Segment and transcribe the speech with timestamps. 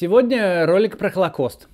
[0.00, 1.68] Сегодня ролик про Холокост.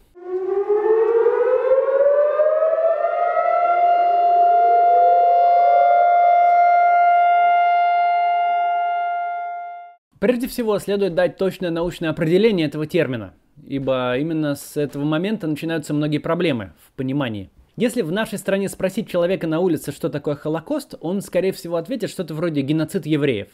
[10.20, 15.92] Прежде всего, следует дать точное научное определение этого термина, ибо именно с этого момента начинаются
[15.92, 17.50] многие проблемы в понимании.
[17.76, 22.08] Если в нашей стране спросить человека на улице, что такое Холокост, он, скорее всего, ответит
[22.08, 23.48] что-то вроде геноцид евреев.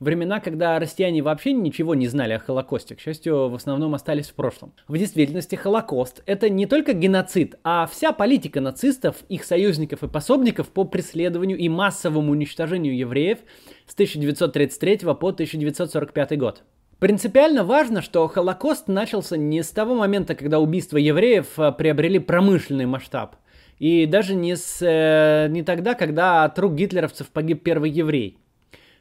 [0.00, 4.34] Времена, когда россияне вообще ничего не знали о Холокосте, к счастью, в основном остались в
[4.34, 4.72] прошлом.
[4.86, 10.68] В действительности Холокост– это не только геноцид, а вся политика нацистов, их союзников и пособников
[10.68, 13.38] по преследованию и массовому уничтожению евреев
[13.88, 16.62] с 1933 по 1945 год.
[17.00, 22.86] Принципиально важно, что Холокост начался не с того момента, когда убийства евреев э, приобрели промышленный
[22.86, 23.36] масштаб,
[23.78, 28.38] и даже не, с, э, не тогда, когда от рук гитлеровцев погиб первый еврей.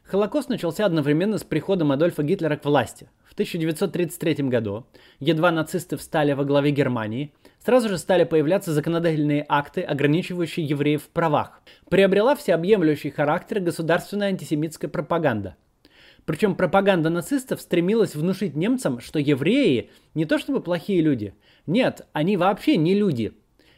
[0.07, 3.09] Холокост начался одновременно с приходом Адольфа Гитлера к власти.
[3.25, 4.85] В 1933 году,
[5.19, 7.33] едва нацисты встали во главе Германии,
[7.65, 11.61] сразу же стали появляться законодательные акты, ограничивающие евреев в правах.
[11.89, 15.57] Приобрела всеобъемлющий характер государственная антисемитская пропаганда–
[16.27, 21.33] причем пропаганда нацистов стремилась внушить немцам, что евреи не то чтобы плохие люди.
[21.65, 23.31] Нет, они вообще не люди.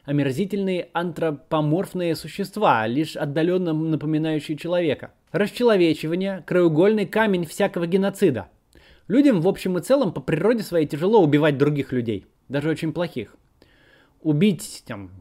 [0.10, 5.12] Омерзительные антропоморфные существа, лишь отдаленно напоминающие человека.
[5.32, 8.48] Расчеловечивание– краеугольный камень всякого геноцида.
[9.08, 13.36] Людям в общем и целом по природе своей тяжело убивать других людей, даже очень плохих.
[14.24, 15.12] Убить там,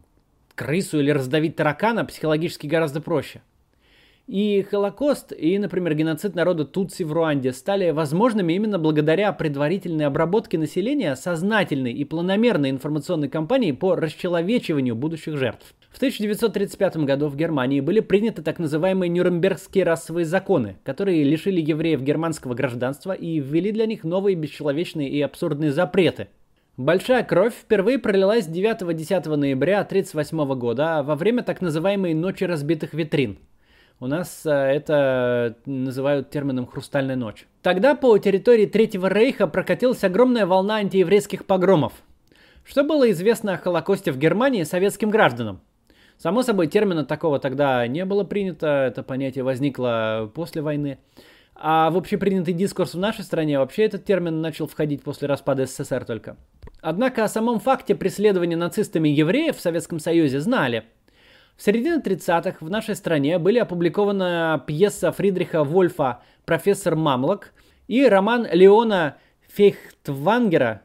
[0.55, 3.43] крысу или раздавить таракана психологически гораздо проще.
[4.29, 10.59] И Холокост, и, например, геноцид народа Тутси в Руанде стали возможными именно благодаря предварительной обработке
[10.59, 15.75] населения сознательной и планомерной информационной кампании по расчеловечиванию будущих жертв.
[15.89, 22.03] В 1935 году в Германии были приняты так называемые Нюрнбергские расовые законы, которые лишили евреев
[22.03, 26.29] германского гражданства и ввели для них новые бесчеловечные и абсурдные запреты.
[26.77, 33.39] Большая кровь впервые пролилась 9-10 ноября 1938 года во время так называемой «Ночи разбитых витрин»,
[34.01, 37.47] у нас а, это называют термином «хрустальная ночь».
[37.63, 41.93] Тогда по территории Третьего Рейха прокатилась огромная волна антиеврейских погромов.
[42.65, 45.61] Что было известно о Холокосте в Германии советским гражданам?
[46.19, 50.99] Само собой, термина такого тогда не было принято, это понятие возникло после войны.
[51.55, 56.05] А в общепринятый дискурс в нашей стране вообще этот термин начал входить после распада СССР
[56.05, 56.37] только.
[56.81, 60.85] Однако о самом факте преследования нацистами евреев в Советском Союзе знали–
[61.59, 67.53] в середине 30-х в нашей стране были опубликована пьеса Фридриха Вольфа «Профессор Мамлок»
[67.89, 69.17] и роман Леона
[69.49, 70.83] Фейхтвангера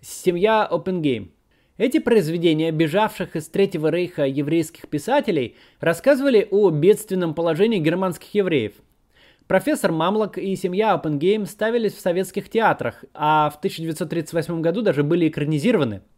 [0.00, 1.30] «Семья Опенгейм».
[1.76, 8.72] Эти произведения бежавших из Третьего Рейха еврейских писателей рассказывали о бедственном положении германских евреев.
[9.46, 15.28] Профессор Мамлок и семья Опенгейм ставились в советских театрах, а в 1938 году даже были
[15.28, 16.02] экранизированы–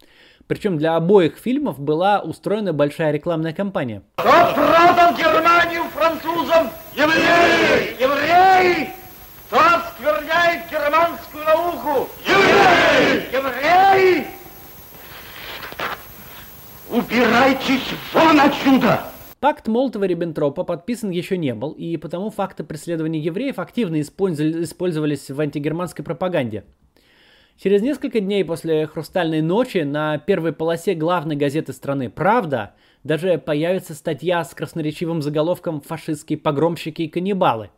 [0.50, 4.02] причем для обоих фильмов была устроена большая рекламная кампания.
[4.16, 6.70] Кто продал Германию французам?
[6.92, 7.94] Евреи!
[8.02, 8.88] Евреи!
[9.46, 12.08] Кто оскверняет германскую науку?
[12.26, 13.32] Евреи!
[13.32, 14.26] Евреи!
[16.88, 19.04] Убирайтесь вон отсюда!
[19.38, 26.04] Пакт Молотова-Риббентропа подписан еще не был, и потому факты преследования евреев активно использовались в антигерманской
[26.04, 26.64] пропаганде.
[27.62, 32.72] Через несколько дней после «Хрустальной ночи» на первой полосе главной газеты страны «Правда»
[33.04, 37.68] даже появится статья с красноречивым заголовком «Фашистские погромщики и каннибалы».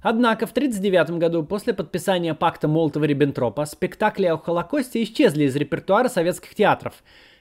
[0.00, 6.54] Однако в 1939 году, после подписания пакта Молотова-Риббентропа, спектакли о Холокосте исчезли из репертуара советских
[6.54, 6.94] театров.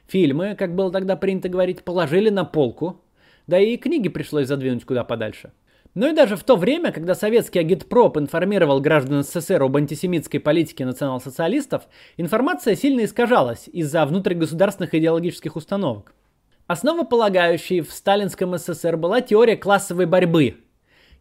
[0.08, 3.00] Фильмы, как было тогда принято говорить, положили на полку,
[3.48, 5.53] да и книги пришлось задвинуть куда подальше.
[5.94, 10.85] Но и даже в то время, когда советский агитпроп информировал граждан СССР об антисемитской политике
[10.85, 11.84] национал-социалистов,
[12.16, 16.13] информация сильно искажалась из-за внутригосударственных идеологических установок.
[16.68, 20.56] Основополагающей в сталинском СССР была теория классовой борьбы.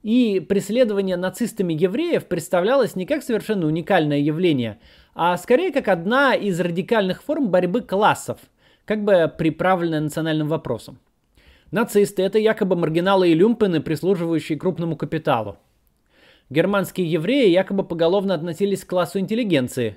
[0.05, 4.79] И преследование нацистами евреев представлялось не как совершенно уникальное явление,
[5.15, 8.39] а скорее как одна из радикальных форм борьбы классов,
[8.85, 11.01] как бы приправленная национальным вопросом.
[11.71, 15.57] Нацисты– это якобы маргиналы и люмпены, прислуживающие крупному капиталу.
[16.51, 19.97] Германские евреи якобы поголовно относились к классу интеллигенции.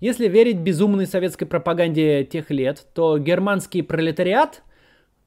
[0.00, 4.62] Если верить безумной советской пропаганде тех лет, то германский пролетариат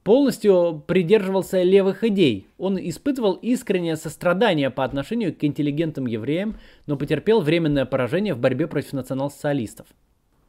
[0.04, 2.48] полностью придерживался левых идей.
[2.58, 6.56] Он испытывал искреннее сострадание по отношению к интеллигентным евреям,
[6.88, 9.86] но потерпел временное поражение в борьбе против национал-социалистов.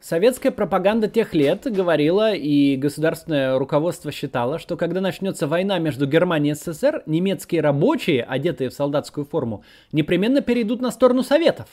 [0.03, 6.55] Советская пропаганда тех лет говорила, и государственное руководство считало, что когда начнется война между Германией
[6.55, 9.63] и СССР, немецкие рабочие, одетые в солдатскую форму,
[9.93, 11.69] непременно перейдут на сторону Советов.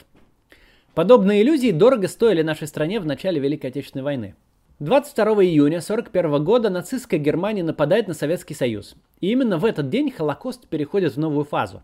[0.94, 4.36] Подобные иллюзии дорого стоили нашей стране в начале Великой Отечественной войны.
[4.78, 8.94] 22 июня 1941 года нацистская Германия нападает на Советский Союз.
[9.22, 11.82] И именно в этот день Холокост переходит в новую фазу.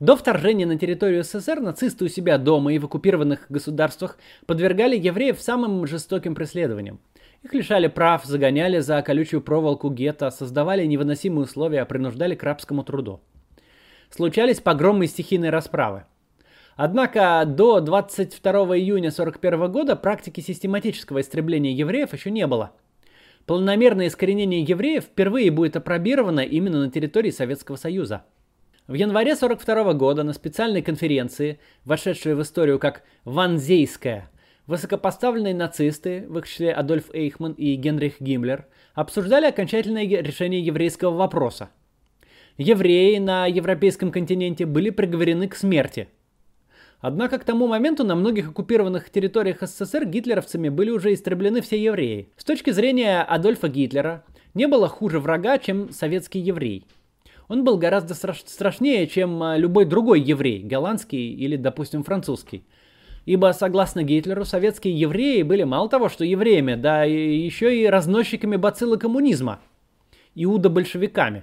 [0.00, 4.16] До вторжения на территорию СССР нацисты у себя дома и в оккупированных государствах
[4.46, 7.00] подвергали евреев самым жестоким преследованиям.
[7.42, 13.20] Их лишали прав, загоняли за колючую проволоку гетто, создавали невыносимые условия, принуждали к рабскому труду.
[14.08, 16.04] Случались погромы и стихийные расправы.
[16.76, 22.72] Однако до 22 июня 1941 года практики систематического истребления евреев еще не было.
[23.44, 28.24] Полномерное искоренение евреев впервые будет опробировано именно на территории Советского Союза.
[28.90, 34.28] В январе 1942 года на специальной конференции, вошедшей в историю как Ванзейская,
[34.66, 41.70] высокопоставленные нацисты, в их числе Адольф Эйхман и Генрих Гиммлер, обсуждали окончательное решение еврейского вопроса.
[42.58, 46.08] Евреи на европейском континенте были приговорены к смерти–
[47.02, 52.28] Однако к тому моменту на многих оккупированных территориях СССР гитлеровцами были уже истреблены все евреи.
[52.36, 54.22] С точки зрения Адольфа Гитлера,
[54.52, 56.84] не было хуже врага, чем советский еврей.
[57.50, 62.64] Он был гораздо страш- страшнее, чем а, любой другой еврей, голландский или, допустим, французский.
[63.26, 68.98] Ибо, согласно Гитлеру, советские евреи были мало того, что евреями, да еще и разносчиками бациллы
[68.98, 69.58] коммунизма,
[70.36, 71.42] иудо-большевиками.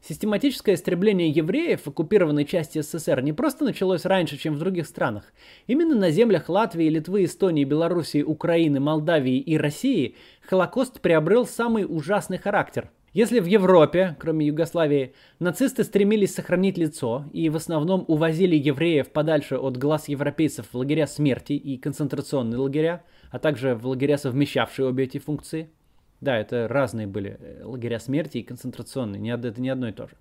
[0.00, 5.32] Систематическое истребление евреев в оккупированной части СССР не просто началось раньше, чем в других странах.
[5.66, 10.14] Именно на землях Латвии, Литвы, Эстонии, Белоруссии, Украины, Молдавии и России
[10.48, 12.92] Холокост приобрел самый ужасный характер.
[13.12, 19.56] Если в Европе, кроме Югославии, нацисты стремились сохранить лицо и в основном увозили евреев подальше
[19.56, 25.04] от глаз европейцев в лагеря смерти и концентрационные лагеря, а также в лагеря, совмещавшие обе
[25.04, 25.70] эти функции–
[26.22, 30.14] да, это разные были э, лагеря смерти и концентрационные, это не одно и то же.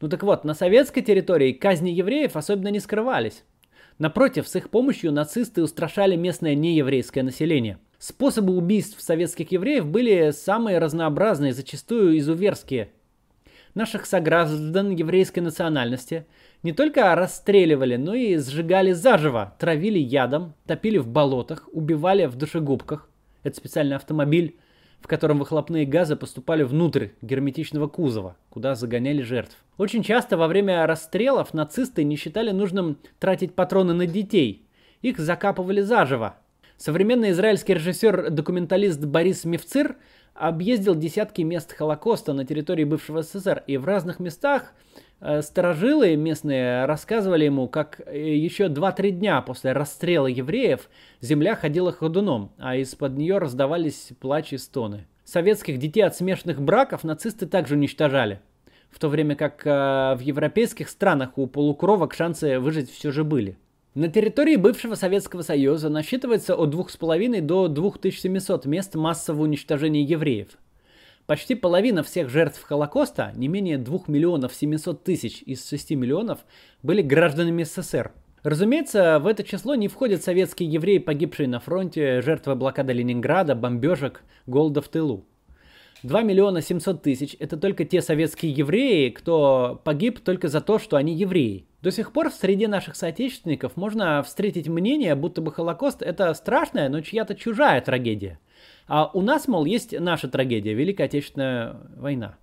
[0.00, 3.42] Ну так вот, на советской территории казни евреев особенно не скрывались.
[3.98, 7.78] Напротив, с их помощью нацисты устрашали местное нееврейское население.
[8.02, 12.90] Способы убийств советских евреев были самые разнообразные, зачастую изуверские.
[13.76, 16.26] Наших сограждан еврейской национальности
[16.64, 23.08] не только расстреливали, но и сжигали заживо, травили ядом, топили в болотах, убивали в душегубках.
[23.44, 24.56] Это специальный автомобиль,
[24.98, 29.56] в котором выхлопные газы поступали внутрь герметичного кузова, куда загоняли жертв.
[29.78, 34.66] Очень часто во время расстрелов нацисты не считали нужным тратить патроны на детей.
[35.02, 36.34] Их закапывали заживо.
[36.82, 39.94] Современный израильский режиссер-документалист Борис Мевцир
[40.34, 44.74] объездил десятки мест Холокоста на территории бывшего СССР, и в разных местах
[45.24, 50.90] Э, сторожилы местные рассказывали ему, как э, еще 2-3 дня после расстрела евреев
[51.20, 55.06] земля ходила ходуном, а из-под нее раздавались плач и стоны.
[55.24, 58.40] Советских детей от смешанных браков нацисты также уничтожали,
[58.90, 63.56] в то время как э, в европейских странах у полукровок шансы выжить все же были.
[63.94, 70.48] На территории бывшего Советского Союза насчитывается от 2,5 до 2700 мест массового уничтожения евреев–
[71.26, 76.40] Почти половина всех жертв Холокоста, не менее 2 миллионов 700 тысяч из 6 миллионов,
[76.82, 78.12] были гражданами СССР.
[78.42, 84.24] Разумеется, в это число не входят советские евреи, погибшие на фронте, жертвы блокады Ленинграда, бомбежек,
[84.46, 85.24] голода в тылу.
[86.02, 90.96] 2 миллиона 700 тысяч– это только те советские евреи, кто погиб только за то, что
[90.96, 91.66] они евреи.
[91.82, 96.88] До сих пор в среде наших соотечественников можно встретить мнение, будто бы Холокост– это страшная,
[96.88, 98.38] но чья-то чужая трагедия–
[98.86, 102.36] а у нас, мол, есть наша трагедия, Великая Отечественная война.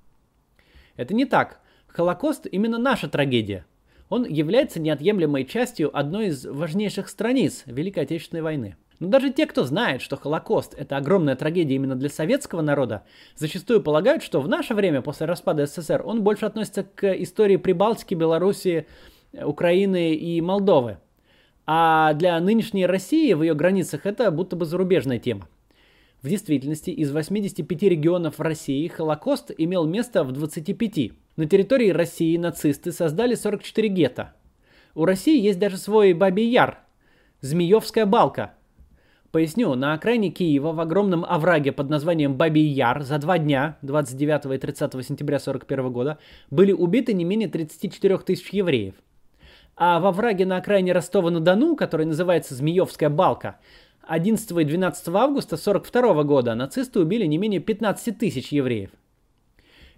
[0.95, 1.59] Это не так.
[1.87, 3.65] Холокост именно наша трагедия.
[4.09, 8.77] Он является неотъемлемой частью одной из важнейших страниц Великой Отечественной войны.
[8.99, 13.03] Но даже те, кто знает, что Холокост– это огромная трагедия именно для советского народа,
[13.35, 18.13] зачастую полагают, что в наше время, после распада СССР, он больше относится к истории Прибалтики,
[18.13, 18.87] Белоруссии,
[19.33, 20.97] Украины и Молдовы.
[21.65, 25.47] А для нынешней России в ее границах это будто бы зарубежная тема.
[26.21, 31.11] В действительности из 85 регионов России Холокост имел место в 25.
[31.37, 34.33] На территории России нацисты создали 44 гетто.
[34.95, 36.79] У России есть даже свой Бабий Яр,
[37.41, 38.55] Змеевская балка.
[39.31, 44.55] Поясню, на окраине Киева в огромном овраге под названием Бабий Яр за два дня, 29
[44.55, 46.17] и 30 сентября 1941 года,
[46.49, 48.95] были убиты не менее 34 тысяч евреев.
[49.81, 53.59] А во враге на окраине Ростова-на-Дону, который называется Змеевская балка,
[54.01, 58.89] 11 и 12 августа 1942 года нацисты убили не менее 15 тысяч евреев.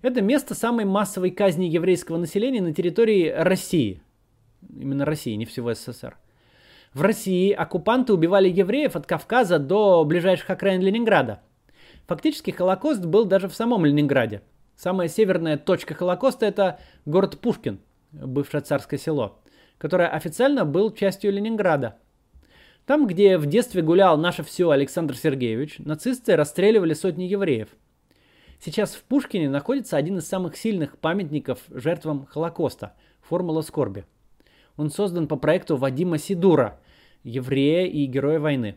[0.03, 4.03] Это место самой массовой казни еврейского населения на территории России.
[4.69, 6.15] Именно России, не всего СССР.
[6.93, 11.41] В России оккупанты убивали евреев от Кавказа до ближайших окраин Ленинграда.
[12.05, 14.43] Фактически Холокост был даже в самом Ленинграде.
[14.75, 17.79] Самая северная точка Холокоста это город Пушкин,
[18.11, 19.40] бывшее царское село
[19.81, 21.97] который официально был частью Ленинграда.
[22.85, 27.69] Там, где в детстве гулял наше все Александр Сергеевич, нацисты расстреливали сотни евреев.
[28.59, 32.93] Сейчас в Пушкине находится один из самых сильных памятников жертвам Холокоста–
[33.27, 34.05] «Формула скорби».
[34.77, 36.79] Он создан по проекту Вадима Сидура,
[37.23, 38.75] еврея и героя войны.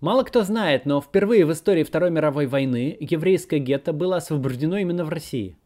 [0.00, 5.04] Мало кто знает, но впервые в истории Второй мировой войны еврейское гетто было освобождено именно
[5.04, 5.56] в России,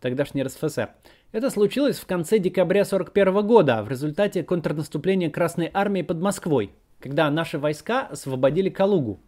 [0.00, 0.90] тогдашний РСФСР.
[1.30, 6.70] Это случилось в конце декабря 1941 года в результате контрнаступления Красной Армии под Москвой,
[7.00, 9.20] когда наши войска освободили Калугу.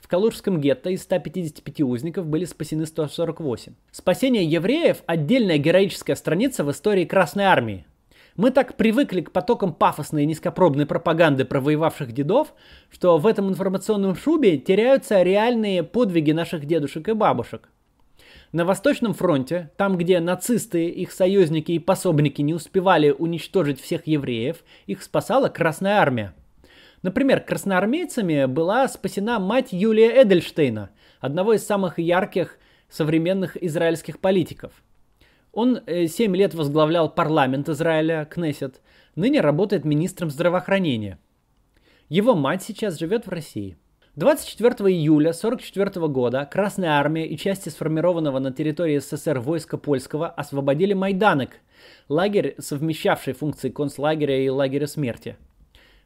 [0.00, 3.74] В Калужском гетто из 155 узников были спасены 148.
[3.92, 7.86] Спасение евреев– отдельная героическая страница в истории Красной Армии.
[8.34, 12.52] Мы так привыкли к потокам пафосной и низкопробной пропаганды про воевавших дедов,
[12.90, 17.68] что в этом информационном шубе теряются реальные подвиги наших дедушек и бабушек–
[18.52, 24.64] на Восточном фронте, там где нацисты, их союзники и пособники не успевали уничтожить всех евреев,
[24.86, 26.34] их спасала Красная Армия.
[27.02, 30.90] Например, красноармейцами была спасена мать Юлия Эдельштейна,
[31.20, 34.72] одного из самых ярких современных израильских политиков.
[35.52, 38.80] Он 7 э, лет возглавлял парламент Израиля, Кнессет,
[39.14, 41.18] ныне работает министром здравоохранения.
[42.08, 43.76] Его мать сейчас живет в России–
[44.18, 50.92] 24 июля 1944 года Красная Армия и части сформированного на территории СССР войска польского освободили
[50.92, 51.50] Майданек,
[52.08, 55.36] лагерь, совмещавший функции концлагеря и лагеря смерти.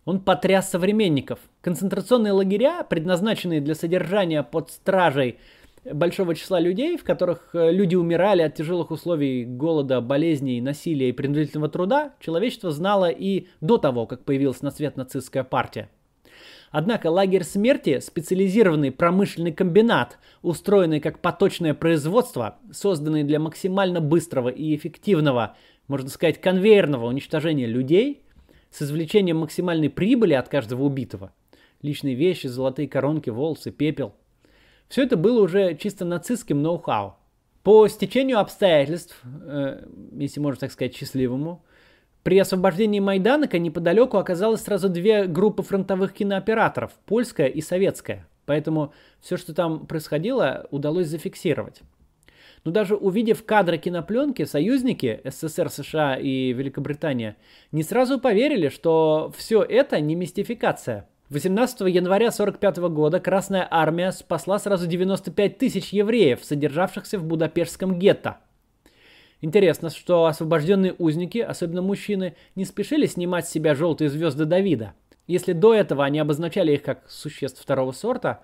[0.05, 1.39] Он потряс современников.
[1.63, 5.39] Концентрационные лагеря, предназначенные для содержания под стражей
[5.83, 11.13] большого числа людей, в которых э, люди умирали от тяжелых условий голода, болезней, насилия и
[11.13, 15.89] принудительного труда, человечество знало и до того, как появилась на свет нацистская партия.
[16.73, 24.75] Однако лагерь смерти, специализированный промышленный комбинат, устроенный как поточное производство, созданный для максимально быстрого и
[24.75, 25.55] эффективного,
[25.87, 28.23] можно сказать, конвейерного уничтожения людей,
[28.71, 31.35] с извлечением максимальной прибыли от каждого убитого.
[31.83, 34.15] Личные вещи, золотые коронки, волосы, пепел.
[34.89, 37.17] Все это было уже чисто нацистским ноу-хау.
[37.63, 41.65] По стечению обстоятельств, э, если можно так сказать, счастливому,
[42.23, 48.29] при освобождении Майданака неподалеку оказалось сразу две группы фронтовых кинооператоров, польская и советская.
[48.47, 51.81] Поэтому все, что там происходило, удалось зафиксировать.
[52.65, 57.37] Но даже увидев кадры кинопленки, союзники СССР, США и Великобритания
[57.73, 61.09] не сразу поверили, что все это не мистификация.
[61.31, 68.39] 18 января 1945 года Красная Армия спасла сразу 95 тысяч евреев, содержавшихся в Будапештском гетто–
[69.43, 74.95] Интересно, что освобожденные узники, особенно мужчины, не спешили снимать с себя желтые звезды Давида.
[75.27, 78.43] Если до этого они обозначали их как существ второго сорта,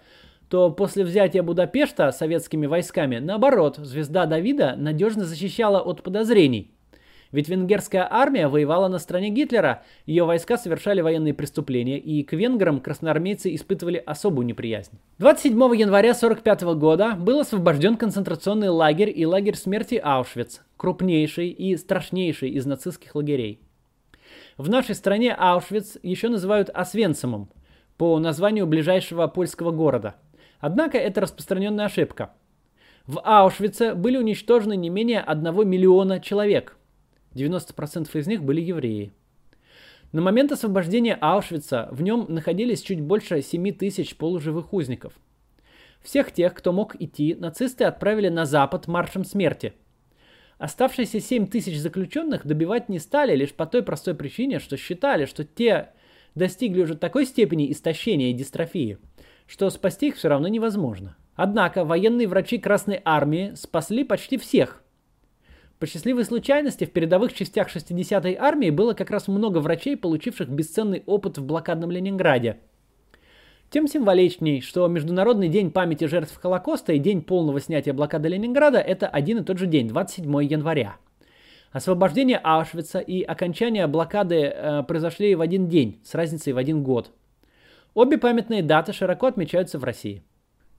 [0.51, 6.75] то после взятия Будапешта советскими войсками, наоборот, звезда Давида надежно защищала от подозрений–
[7.33, 12.81] ведь венгерская армия воевала на стороне Гитлера, ее войска совершали военные преступления, и к венграм
[12.81, 14.99] красноармейцы испытывали особую неприязнь.
[15.19, 22.51] 27 января 1945 года был освобожден концентрационный лагерь и лагерь смерти Аушвиц, крупнейший и страшнейший
[22.51, 23.61] из нацистских лагерей.
[24.57, 27.51] В нашей стране Аушвиц еще называют Освенцимом,
[27.99, 30.15] по названию ближайшего польского города.
[30.61, 32.33] Однако это распространенная ошибка.
[33.07, 36.78] В Аушвице были уничтожены не менее 1 миллиона человек.
[37.35, 39.13] 90% из них были евреи.
[40.13, 45.13] На момент освобождения Аушвица в нем находились чуть больше 7 тысяч полуживых узников.
[46.01, 49.75] Всех тех, кто мог идти, нацисты отправили на запад маршем смерти.
[50.57, 55.45] Оставшиеся 7 тысяч заключенных добивать не стали лишь по той простой причине, что считали, что
[55.45, 55.91] те
[56.35, 58.99] достигли уже такой степени истощения и дистрофии,
[59.47, 61.17] что спасти их все равно невозможно.
[61.35, 64.83] Однако военные врачи Красной Армии спасли почти всех–
[65.79, 71.05] по счастливой случайности в передовых частях 60-й армии было как раз много врачей, получивших бесценный
[71.07, 72.59] опыт в блокадном Ленинграде.
[73.71, 79.07] Тем символичней, что Международный день памяти жертв Холокоста и день полного снятия блокады Ленинграда– это
[79.07, 80.97] один и тот же день, 27 января.
[81.71, 87.13] Освобождение Аушвица и окончание блокады э, произошли в один день, с разницей в один год.
[87.93, 90.23] Обе памятные даты широко отмечаются в России.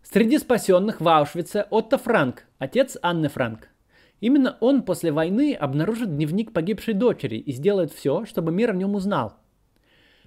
[0.02, 3.70] Среди спасенных в Аушвице Отто Франк, отец Анны Франк.
[4.20, 8.96] Именно он после войны обнаружит дневник погибшей дочери и сделает все, чтобы мир о нем
[8.96, 9.34] узнал.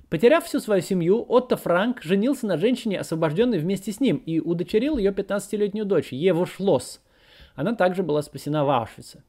[0.09, 4.99] Потеряв всю свою семью, Отто Франк женился на женщине, освобожденной вместе с ним, и удочерил
[4.99, 7.01] ее 15-летнюю дочь, Еву Шлосс.
[7.55, 9.23] Она также была спасена в Аушвице.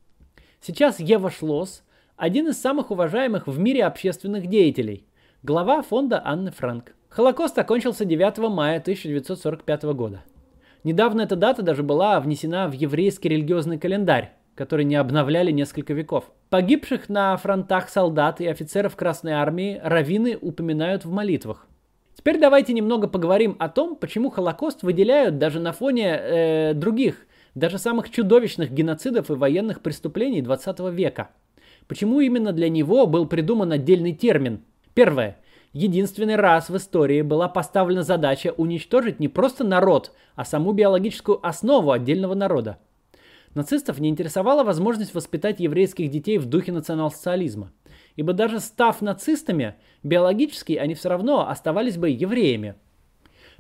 [0.60, 1.84] Сейчас Ева Шлосс–
[2.18, 5.06] один из самых уважаемых в мире общественных деятелей,
[5.42, 6.94] глава фонда Анны Франк.
[7.10, 10.24] Холокост окончился 9 мая 1945 года.
[10.84, 14.34] Недавно эта дата даже была внесена в еврейский религиозный календарь.
[14.56, 16.32] Который не обновляли несколько веков.
[16.50, 21.68] Погибших на фронтах солдат и офицеров Красной Армии раввины упоминают в молитвах.
[22.16, 27.78] Теперь давайте немного поговорим о том, почему Холокост выделяют даже на фоне э, других, даже
[27.78, 31.30] самых чудовищных геноцидов и военных преступлений 20 века.
[31.88, 34.64] Почему именно для него был придуман отдельный термин?
[34.94, 35.38] Первое.
[35.74, 41.92] Единственный раз в истории была поставлена задача уничтожить не просто народ, а саму биологическую основу
[41.92, 42.78] отдельного народа.
[43.56, 47.72] Нацистов не интересовала возможность воспитать еврейских детей в духе национал-социализма.
[48.16, 52.76] Ибо даже став нацистами, биологически они все равно оставались бы евреями.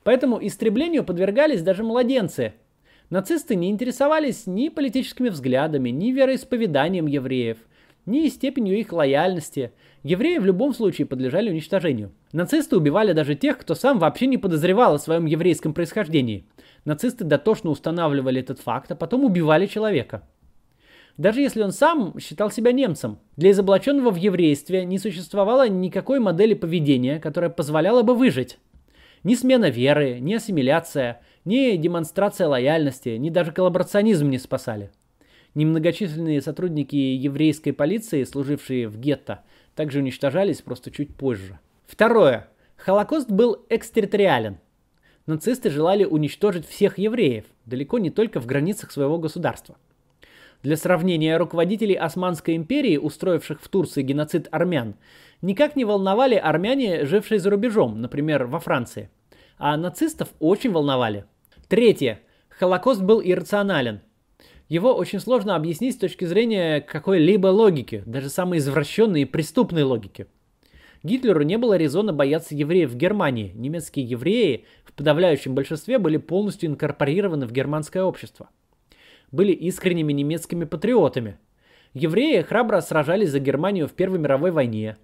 [0.03, 2.53] Поэтому истреблению подвергались даже младенцы.
[3.09, 7.57] Нацисты не интересовались ни политическими взглядами, ни вероисповеданием евреев,
[8.05, 9.71] ни степенью их лояльности.
[10.01, 12.11] Евреи в любом случае подлежали уничтожению.
[12.31, 16.45] Нацисты убивали даже тех, кто сам вообще не подозревал о своем еврейском происхождении–
[16.85, 20.23] Нацисты дотошно устанавливали этот факт, а потом убивали человека.
[21.17, 26.55] Даже если он сам считал себя немцем, для изоблаченного в еврействе не существовало никакой модели
[26.55, 28.57] поведения, которая позволяла бы выжить.
[29.23, 34.91] Ни смена веры, ни ассимиляция, ни демонстрация лояльности, ни даже коллаборационизм не спасали.
[35.55, 39.43] Немногочисленные сотрудники еврейской полиции, служившие в гетто,
[39.75, 41.59] также уничтожались просто чуть позже.
[41.85, 42.47] Второе.
[42.75, 44.57] Холокост был экстерриториален
[45.25, 49.77] нацисты желали уничтожить всех евреев, далеко не только в границах своего государства.
[50.63, 54.95] Для сравнения, руководителей Османской империи, устроивших в Турции геноцид армян,
[55.41, 59.09] никак не волновали армяне, жившие за рубежом, например, во Франции.
[59.57, 61.25] А нацистов очень волновали.
[61.67, 62.21] Третье.
[62.49, 64.01] Холокост был иррационален.
[64.69, 70.27] Его очень сложно объяснить с точки зрения какой-либо логики, даже самой извращенной и преступной логики.
[71.03, 73.51] Гитлеру не было резона бояться евреев в Германии.
[73.55, 78.49] Немецкие евреи в подавляющем большинстве были полностью инкорпорированы в германское общество.
[79.29, 81.39] Были искренними немецкими патриотами.
[81.93, 84.95] Евреи храбро сражались за Германию в Первой мировой войне.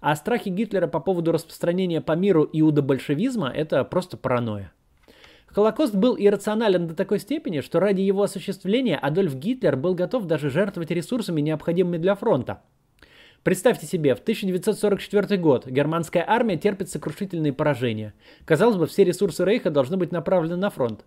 [0.00, 4.72] А страхи Гитлера по поводу распространения по миру иудобольшевизма– это просто паранойя.
[5.46, 10.50] Холокост был иррационален до такой степени, что ради его осуществления Адольф Гитлер был готов даже
[10.50, 12.62] жертвовать ресурсами, необходимыми для фронта–
[13.44, 18.12] Представьте себе, в 1944 год германская армия терпит сокрушительные поражения.
[18.44, 21.04] Казалось бы, все ресурсы Рейха должны быть направлены на фронт.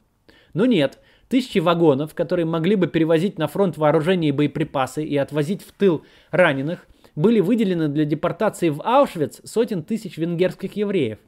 [0.54, 5.62] Но нет, тысячи вагонов, которые могли бы перевозить на фронт вооружение и боеприпасы и отвозить
[5.62, 11.20] в тыл раненых, были выделены для депортации в Аушвиц сотен тысяч венгерских евреев.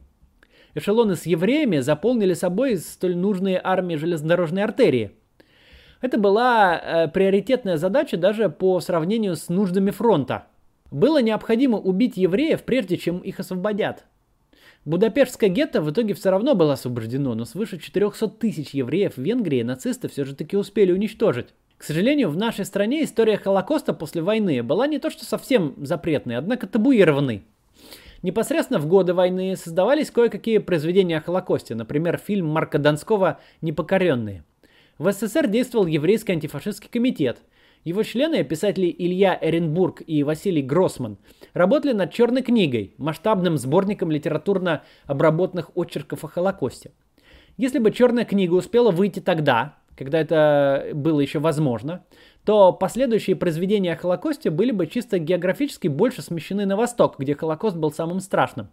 [0.74, 5.12] Эшелоны с евреями заполнили собой столь нужные армии железнодорожной артерии.
[6.00, 10.46] Это была э, приоритетная задача даже по сравнению с нуждами фронта–
[10.94, 14.04] было необходимо убить евреев, прежде чем их освободят.
[14.84, 19.62] Будапештское гетто в итоге все равно было освобождено, но свыше 400 тысяч евреев в Венгрии
[19.62, 21.48] нацисты все же таки успели уничтожить.
[21.78, 26.36] К сожалению, в нашей стране история Холокоста после войны была не то что совсем запретной,
[26.36, 27.42] однако табуированной.
[28.22, 34.44] Непосредственно в годы войны создавались кое-какие произведения о Холокосте, например, фильм Марка Донского «Непокоренные».
[34.98, 37.38] В СССР действовал еврейский антифашистский комитет–
[37.84, 41.18] его члены, писатели Илья Эренбург и Василий Гроссман,
[41.52, 46.92] работали над «Черной книгой», масштабным сборником литературно обработанных очерков о Холокосте.
[47.58, 52.04] Если бы «Черная книга» успела выйти тогда, когда это было еще возможно,
[52.44, 57.76] то последующие произведения о Холокосте были бы чисто географически больше смещены на восток, где Холокост
[57.76, 58.70] был самым страшным.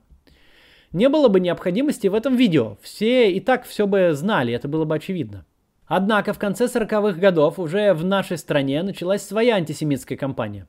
[0.93, 2.78] Не было бы необходимости в этом видео.
[2.82, 5.45] Все и так все бы знали, это было бы очевидно.
[5.93, 10.65] Однако в конце 40-х годов уже в нашей стране началась своя антисемитская кампания.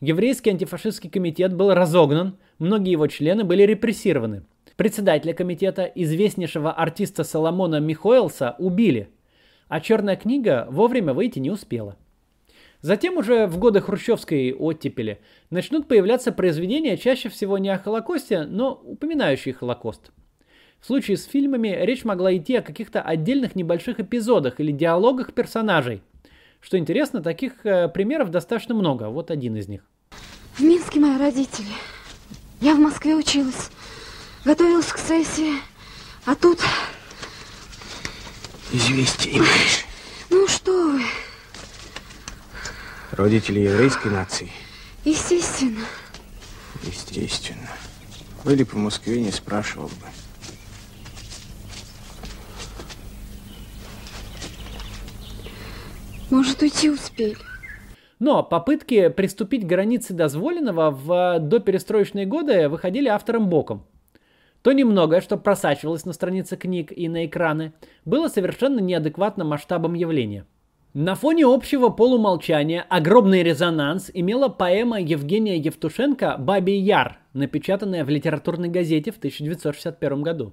[0.00, 4.42] Еврейский антифашистский комитет был разогнан, многие его члены были репрессированы.
[4.74, 9.10] Председателя комитета, известнейшего артиста Соломона Михоэлса, убили,
[9.68, 11.96] а черная книга вовремя выйти не успела.
[12.80, 18.72] Затем уже в годы хрущевской оттепели начнут появляться произведения чаще всего не о Холокосте, но
[18.72, 20.10] упоминающие Холокост–
[20.84, 26.02] в случае с фильмами речь могла идти о каких-то отдельных небольших эпизодах или диалогах персонажей.
[26.60, 29.04] Что интересно, таких э, примеров достаточно много.
[29.04, 29.80] Вот один из них.
[30.52, 31.72] В Минске мои родители.
[32.60, 33.70] Я в Москве училась.
[34.44, 35.54] Готовилась к сессии.
[36.26, 36.58] А тут...
[38.70, 39.86] Известия не будешь.
[40.28, 41.00] Ну что вы.
[43.12, 44.50] Родители еврейской нации?
[45.06, 45.86] Естественно.
[46.82, 47.70] Естественно.
[48.44, 50.23] Были по Москве, не спрашивал бы.
[56.34, 57.36] Может, уйти успели.
[58.18, 63.86] Но попытки приступить к границе дозволенного в доперестроечные годы выходили автором боком.
[64.62, 67.72] То немногое, что просачивалось на странице книг и на экраны,
[68.04, 70.44] было совершенно неадекватным масштабом явления.
[70.92, 78.70] На фоне общего полумолчания огромный резонанс имела поэма Евгения Евтушенко «Бабий Яр», напечатанная в литературной
[78.70, 80.52] газете в 1961 году.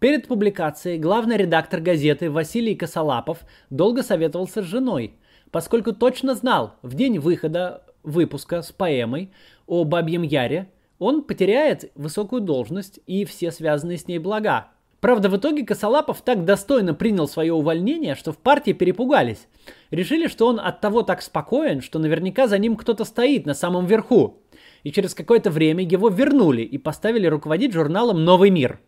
[0.00, 5.12] Перед публикацией главный редактор газеты Василий Косолапов долго советовался с женой,
[5.50, 9.30] поскольку точно знал, в день выхода выпуска с поэмой
[9.66, 14.68] о Бабьем Яре он потеряет высокую должность и все связанные с ней блага,
[15.00, 19.48] Правда, в итоге Косолапов так достойно принял свое увольнение, что в партии перепугались.
[19.90, 23.86] Решили, что он от того так спокоен, что наверняка за ним кто-то стоит на самом
[23.86, 24.42] верху.
[24.82, 28.78] И через какое-то время его вернули и поставили руководить журналом «Новый мир».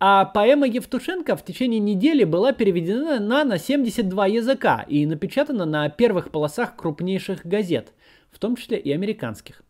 [0.00, 5.88] А поэма Евтушенко в течение недели была переведена на, на 72 языка и напечатана на
[5.88, 7.92] первых полосах крупнейших газет,
[8.30, 9.62] в том числе и американских.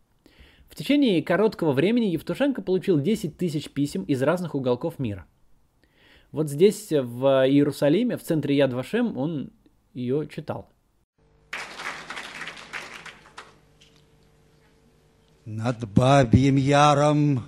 [0.69, 5.25] В течение короткого времени Евтушенко получил 10 тысяч писем из разных уголков мира–
[6.31, 9.49] вот здесь, в Иерусалиме, в центре Яд Вашем, он
[9.95, 10.69] ее читал.
[15.45, 17.45] Над Бабьим Яром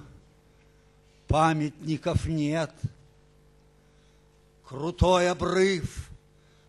[1.32, 2.72] памятников нет.
[4.67, 6.10] Крутой обрыв,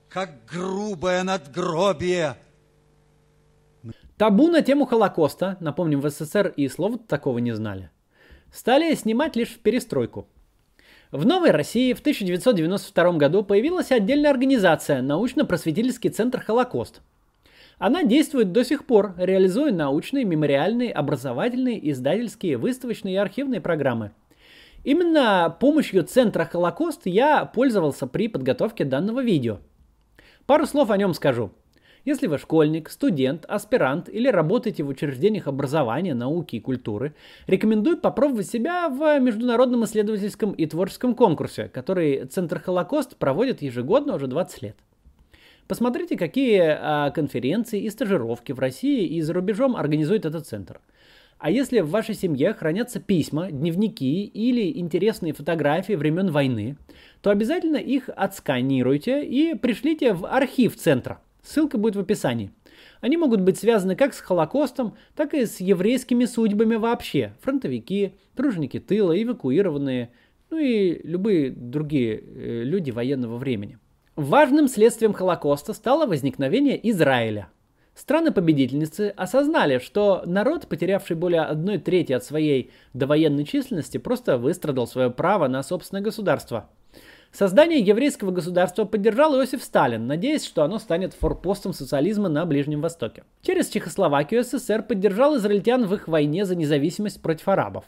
[0.09, 2.37] как грубое надгробие.
[4.17, 7.91] Табу на тему Холокоста, напомним, в СССР и слова такого не знали,
[8.53, 10.29] стали снимать лишь в перестройку–
[11.13, 17.03] в Новой России в 1992 году появилась отдельная организация «Научно-просветительский центр Холокост».
[17.77, 24.13] Она действует до сих пор, реализуя научные, мемориальные, образовательные, издательские, выставочные и архивные программы.
[24.85, 29.59] Именно помощью Центра Холокост я пользовался при подготовке данного видео.
[30.45, 31.53] Пару слов о нем скажу.
[32.05, 37.15] Если вы школьник, студент, аспирант или работаете в учреждениях образования, науки и культуры,
[37.47, 44.27] рекомендую попробовать себя в международном исследовательском и творческом конкурсе, который Центр Холокост проводит ежегодно уже
[44.27, 44.77] 20 лет.
[45.69, 50.81] Посмотрите, какие а, конференции и стажировки в России и за рубежом организует этот центр.
[51.43, 56.77] А если в вашей семье хранятся письма, дневники или интересные фотографии времен войны,
[57.21, 62.53] то обязательно их отсканируйте и пришлите в архив центра– Ссылка будет в описании.
[63.01, 67.33] Они могут быть связаны как с Холокостом, так и с еврейскими судьбами вообще.
[67.41, 70.11] Фронтовики, труженики тыла, эвакуированные,
[70.51, 73.79] ну и любые другие э, люди военного времени.
[74.15, 77.49] Важным следствием Холокоста стало возникновение Израиля.
[77.95, 85.11] Страны-победительницы осознали, что народ, потерявший более одной трети от своей довоенной численности, просто выстрадал свое
[85.11, 86.71] право на собственное государство–
[87.33, 93.25] Создание еврейского государства поддержал Иосиф Сталин, надеясь, что оно станет форпостом социализма на Ближнем Востоке.
[93.41, 97.87] Через Чехословакию СССР поддержал израильтян в их войне за независимость против арабов.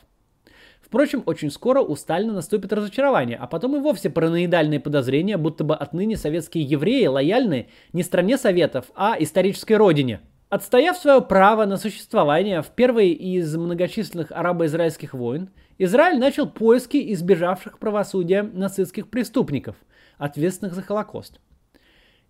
[0.95, 5.75] Впрочем, очень скоро у Сталина наступит разочарование, а потом и вовсе параноидальные подозрения, будто бы
[5.75, 12.63] отныне советские евреи лояльны не стране Советов, а исторической родине– Отстояв свое право на существование
[12.63, 19.75] в первой из многочисленных арабо-израильских войн, Израиль начал поиски избежавших правосудия нацистских преступников,
[20.17, 21.41] ответственных за Холокост.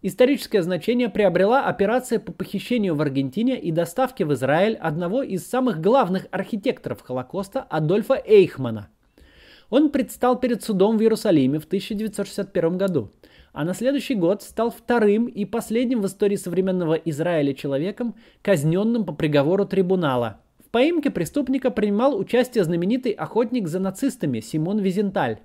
[0.07, 5.81] Историческое значение приобрела операция по похищению в Аргентине и доставке в Израиль одного из самых
[5.81, 8.91] главных архитекторов Холокоста Адольфа Эйхмана.
[9.71, 13.11] Он предстал перед судом в Иерусалиме в 1961 году–
[13.55, 19.15] а на следующий год стал вторым и последним в истории современного Израиля человеком, казненным по
[19.15, 20.41] приговору трибунала.
[20.59, 25.39] В поимке преступника принимал участие знаменитый охотник за нацистами Симон Визенталь.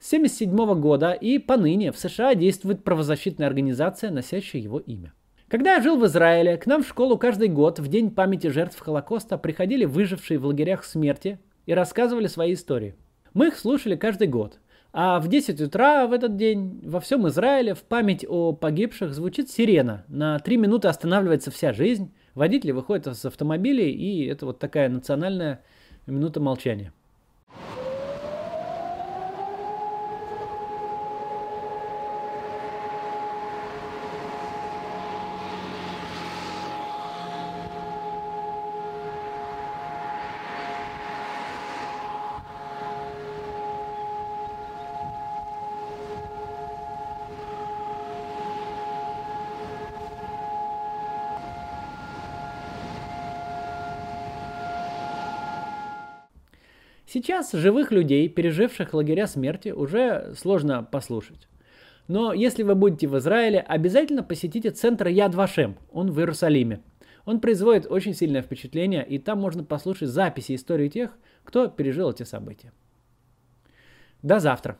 [0.00, 5.12] С 1977 года и поныне в США действует правозащитная организация, носящая его имя.
[5.46, 8.80] Когда я жил в Израиле, к нам в школу каждый год в День памяти жертв
[8.80, 12.96] Холокоста приходили выжившие в лагерях смерти и рассказывали свои истории.
[13.34, 14.58] Мы их слушали каждый год–
[14.92, 19.48] а в 10 утра в этот день во всем Израиле в память о погибших звучит
[19.48, 20.04] сирена.
[20.08, 22.12] На 3 минуты останавливается вся жизнь.
[22.34, 25.62] Водители выходят из автомобилей, и это вот такая национальная
[26.06, 26.92] минута молчания.
[57.12, 61.48] Сейчас живых людей, переживших лагеря смерти, уже сложно послушать.
[62.06, 66.82] Но если вы будете в Израиле, обязательно посетите центр Яд Вашем, он в Иерусалиме.
[67.24, 72.22] Он производит очень сильное впечатление, и там можно послушать записи истории тех, кто пережил эти
[72.22, 72.72] события.
[74.22, 74.78] До завтра.